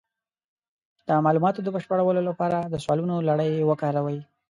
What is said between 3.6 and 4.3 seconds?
وکاروئ.